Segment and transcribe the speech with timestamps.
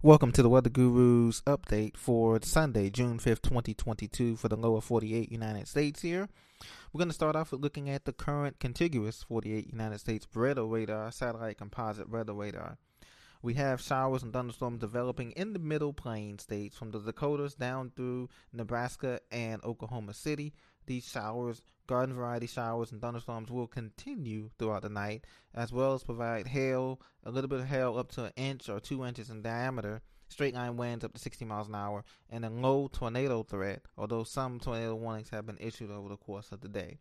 [0.00, 5.32] Welcome to the Weather Gurus update for Sunday, June 5th, 2022, for the lower 48
[5.32, 6.28] United States here.
[6.92, 10.64] We're going to start off with looking at the current contiguous 48 United States weather
[10.64, 12.78] radar, satellite composite weather radar.
[13.42, 17.90] We have showers and thunderstorms developing in the middle plain states from the Dakotas down
[17.96, 20.52] through Nebraska and Oklahoma City.
[20.88, 26.02] These showers, garden variety showers and thunderstorms will continue throughout the night, as well as
[26.02, 29.42] provide hail, a little bit of hail up to an inch or two inches in
[29.42, 33.82] diameter, straight line winds up to 60 miles an hour, and a low tornado threat,
[33.98, 36.96] although some tornado warnings have been issued over the course of the day.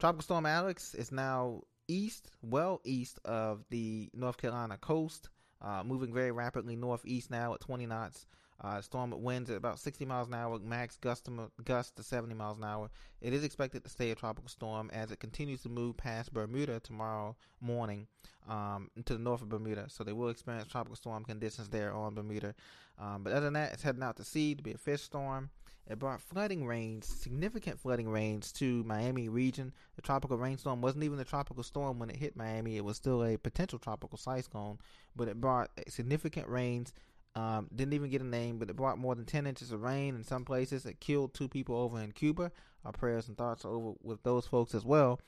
[0.00, 5.28] Tropical Storm Alex is now east, well east of the North Carolina coast,
[5.62, 8.26] uh, moving very rapidly northeast now at 20 knots.
[8.60, 12.34] Uh, storm winds at about 60 miles an hour, max gust to, gust to 70
[12.34, 12.90] miles an hour.
[13.20, 16.80] It is expected to stay a tropical storm as it continues to move past Bermuda
[16.80, 18.06] tomorrow morning
[18.48, 19.86] um, to the north of Bermuda.
[19.88, 22.54] So they will experience tropical storm conditions there on Bermuda.
[22.98, 25.50] Um, but other than that, it's heading out to sea to be a fish storm.
[25.86, 29.72] It brought flooding rains, significant flooding rains to Miami region.
[29.96, 32.78] The tropical rainstorm wasn't even a tropical storm when it hit Miami.
[32.78, 34.78] It was still a potential tropical cyclone,
[35.14, 36.94] but it brought significant rains
[37.36, 40.14] um, didn't even get a name, but it brought more than 10 inches of rain
[40.14, 40.86] in some places.
[40.86, 42.52] It killed two people over in Cuba.
[42.84, 45.20] Our prayers and thoughts are over with those folks as well.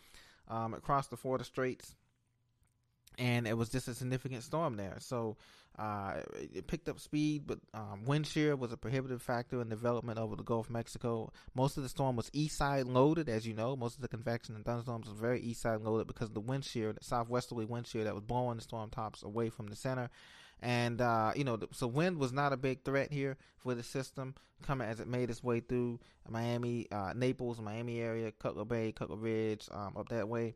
[0.48, 1.96] Um, across the Florida Straits,
[3.18, 4.96] and it was just a significant storm there.
[5.00, 5.36] So
[5.78, 6.20] uh,
[6.54, 10.34] it picked up speed, but um, wind shear was a prohibitive factor in development over
[10.34, 11.32] the Gulf of Mexico.
[11.54, 13.76] Most of the storm was east side loaded, as you know.
[13.76, 16.64] Most of the convection and thunderstorms was very east side loaded because of the wind
[16.64, 20.08] shear, the southwesterly wind shear that was blowing the storm tops away from the center.
[20.62, 24.34] And, uh, you know, so wind was not a big threat here for the system
[24.62, 29.16] coming as it made its way through Miami, uh, Naples, Miami area, Cutler Bay, Cutler
[29.16, 30.54] Ridge, um, up that way.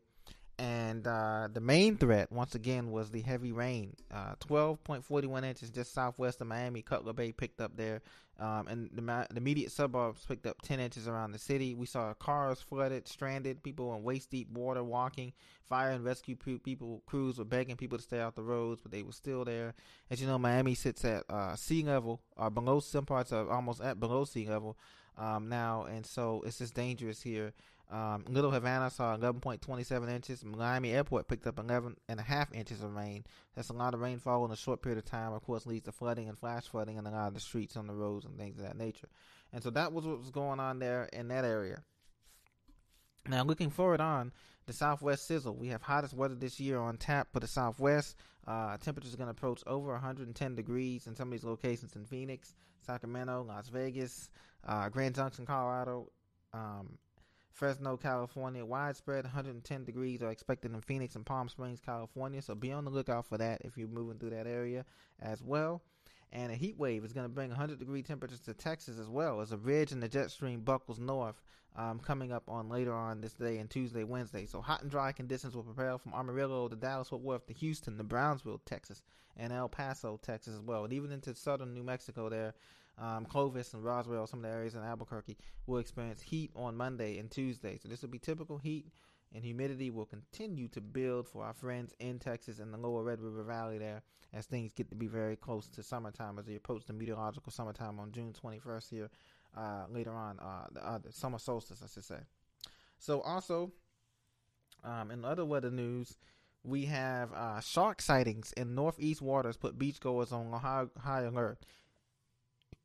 [0.59, 3.95] And uh, the main threat, once again, was the heavy rain.
[4.11, 6.81] Uh, 12.41 inches just southwest of Miami.
[6.81, 8.01] Cutler Bay picked up there.
[8.39, 11.75] Um, and the, the, immediate suburbs picked up 10 inches around the city.
[11.75, 15.33] We saw cars flooded, stranded, people in waist deep water walking.
[15.69, 19.03] Fire and rescue people, crews were begging people to stay off the roads, but they
[19.03, 19.75] were still there.
[20.09, 23.79] As you know, Miami sits at uh, sea level, or below, some parts are almost
[23.79, 24.75] at below sea level
[25.21, 25.83] um, now.
[25.83, 27.53] And so it's just dangerous here.
[27.91, 30.45] Um, Little Havana saw 11.27 inches.
[30.45, 33.25] Miami Airport picked up 11 and a half inches of rain.
[33.53, 35.33] That's a lot of rainfall in a short period of time.
[35.33, 37.87] Of course, leads to flooding and flash flooding in a lot of the streets on
[37.87, 39.09] the roads and things of that nature.
[39.51, 41.83] And so that was what was going on there in that area.
[43.27, 44.31] Now, looking forward on
[44.65, 48.15] the Southwest sizzle, we have hottest weather this year on tap for the Southwest.
[48.47, 52.05] Uh, temperatures are going to approach over 110 degrees in some of these locations in
[52.05, 52.53] Phoenix,
[52.85, 54.29] Sacramento, Las Vegas,
[54.67, 56.11] uh, Grand Junction, Colorado.
[56.53, 56.97] Um,
[57.51, 62.41] Fresno, California, widespread 110 degrees are expected in Phoenix and Palm Springs, California.
[62.41, 64.85] So be on the lookout for that if you're moving through that area
[65.21, 65.81] as well.
[66.33, 69.41] And a heat wave is going to bring 100 degree temperatures to Texas as well
[69.41, 71.41] as a ridge in the jet stream buckles north
[71.75, 74.45] um, coming up on later on this day and Tuesday, Wednesday.
[74.45, 77.97] So hot and dry conditions will prevail from Amarillo to Dallas, Fort Worth to Houston
[77.97, 79.01] to Brownsville, Texas,
[79.37, 80.83] and El Paso, Texas as well.
[80.83, 82.53] And even into southern New Mexico there
[82.97, 87.17] um, Clovis and Roswell, some of the areas in Albuquerque, will experience heat on Monday
[87.17, 87.79] and Tuesday.
[87.81, 88.85] So this will be typical heat,
[89.33, 93.21] and humidity will continue to build for our friends in Texas and the lower Red
[93.21, 94.01] River Valley there
[94.33, 97.99] as things get to be very close to summertime as we approach the meteorological summertime
[97.99, 99.09] on June 21st here
[99.55, 102.19] uh, later on, uh, the, uh, summer solstice, I should say.
[102.99, 103.71] So also,
[104.83, 106.17] um, in other weather news,
[106.63, 111.57] we have uh, shark sightings in northeast waters put beachgoers on high, high alert.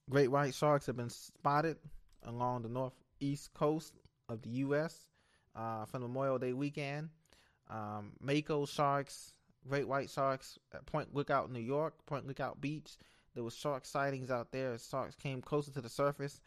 [0.09, 1.77] Great white sharks have been spotted
[2.23, 3.93] along the northeast coast
[4.29, 5.09] of the U.S.
[5.57, 7.09] Uh, from Memorial Day weekend.
[7.71, 9.33] Um, Mako sharks,
[9.67, 12.97] great white sharks at Point Lookout, New York, Point Lookout Beach.
[13.35, 16.41] There was shark sightings out there sharks came closer to the surface.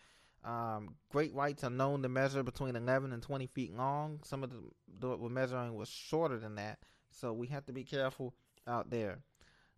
[0.43, 4.19] Um, great whites are known to measure between 11 and 20 feet long.
[4.23, 4.71] Some of them
[5.01, 6.79] were measuring was shorter than that,
[7.11, 8.33] so we have to be careful
[8.67, 9.19] out there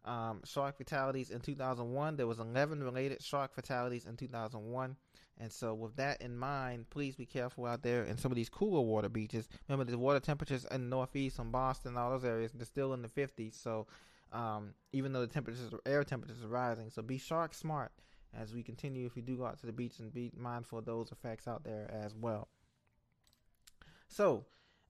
[0.06, 2.16] um, shark fatalities in 2001.
[2.17, 4.96] There was 11 related shark fatalities in 2001.
[5.40, 8.49] And so, with that in mind, please be careful out there in some of these
[8.49, 9.47] cooler water beaches.
[9.67, 13.02] Remember, the water temperatures in the Northeast, from Boston, all those areas, they're still in
[13.02, 13.55] the 50s.
[13.55, 13.87] So,
[14.31, 17.91] um, even though the temperatures, air temperatures are rising, so be shark smart
[18.40, 19.05] as we continue.
[19.05, 21.64] If you do go out to the beach, and be mindful of those effects out
[21.64, 22.47] there as well.
[24.08, 24.46] So,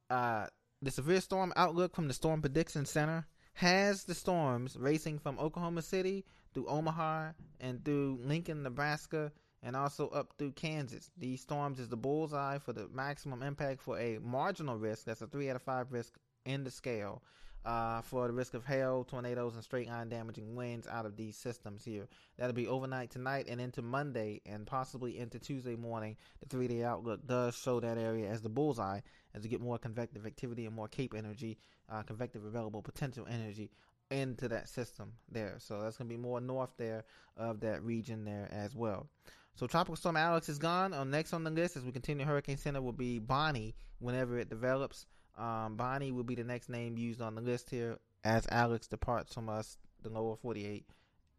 [0.10, 0.48] uh,
[0.82, 5.82] the severe storm outlook from the Storm Prediction Center has the storms racing from Oklahoma
[5.82, 9.32] City through Omaha and through Lincoln, Nebraska,
[9.64, 11.12] and also up through Kansas.
[11.18, 15.06] These storms is the bullseye for the maximum impact for a marginal risk.
[15.06, 17.22] That's a three out of five risk in the scale
[17.66, 21.36] uh, for the risk of hail, tornadoes, and straight line damaging winds out of these
[21.36, 22.08] systems here.
[22.38, 26.18] That'll be overnight tonight and into Monday and possibly into Tuesday morning.
[26.42, 29.02] The three day outlook does show that area as the bullseye
[29.34, 31.58] as we get more convective activity and more CAPE energy,
[31.90, 33.72] uh, convective available potential energy
[34.10, 35.56] into that system there.
[35.60, 37.06] So that's going to be more north there
[37.38, 39.08] of that region there as well.
[39.56, 40.94] So Tropical Storm Alex is gone.
[40.94, 44.50] On next on the list as we continue Hurricane Center will be Bonnie whenever it
[44.50, 45.06] develops.
[45.38, 49.34] Um, Bonnie will be the next name used on the list here as Alex departs
[49.34, 50.86] from us, the lower 48,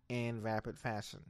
[0.09, 1.21] in rapid fashion.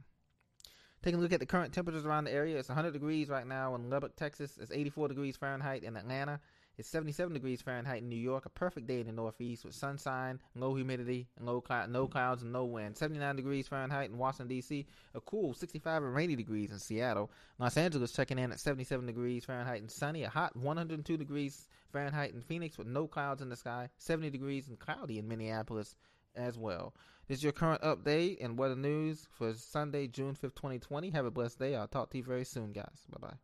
[1.03, 3.75] Taking a look at the current temperatures around the area, it's 100 degrees right now
[3.75, 4.57] in Lubbock, Texas.
[4.59, 6.39] It's 84 degrees Fahrenheit in Atlanta.
[6.77, 8.45] It's 77 degrees Fahrenheit in New York.
[8.45, 12.65] A perfect day in the Northeast with sunshine, low humidity, low no clouds and no
[12.65, 12.97] wind.
[12.97, 14.85] 79 degrees Fahrenheit in Washington D.C.
[15.13, 17.29] A cool 65 and rainy degrees in Seattle.
[17.59, 20.23] Los Angeles checking in at 77 degrees Fahrenheit and sunny.
[20.23, 23.89] A hot 102 degrees Fahrenheit in Phoenix with no clouds in the sky.
[23.97, 25.95] 70 degrees and cloudy in Minneapolis
[26.35, 26.93] as well.
[27.27, 31.11] This is your current update and weather news for Sunday, June 5th, 2020.
[31.11, 31.75] Have a blessed day.
[31.75, 33.05] I'll talk to you very soon, guys.
[33.09, 33.37] Bye bye.